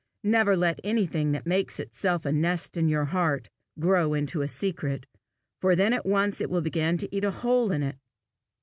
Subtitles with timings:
[0.23, 5.05] Never let anything that makes itself a nest in your heart, grow into a secret,
[5.59, 7.97] for then at once it will begin to eat a hole in it."